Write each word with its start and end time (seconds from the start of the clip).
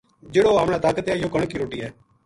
جہڑو 0.33 0.51
ہمنا 0.59 0.77
طاقت 0.85 1.03
دیئے 1.05 1.17
یوہ 1.19 1.31
کنک 1.33 1.49
کی 1.51 1.57
روٹی 1.61 1.79
ہے 1.83 1.89